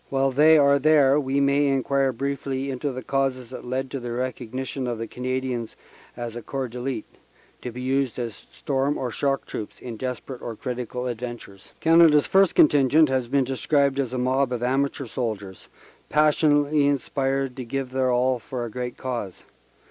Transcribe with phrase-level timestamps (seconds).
[0.09, 4.11] While they are there we may enquire briefly into the causes that led to the
[4.11, 5.75] recognition of the Canadians
[6.17, 7.03] as a corps d elile,
[7.61, 11.73] to be used as storm or shock troops in desperate or critical adventures.
[11.81, 15.67] Canada s first contingent has been described as a mob of amateur soldiers
[16.09, 19.43] passionately inspired to give their all for a great cause.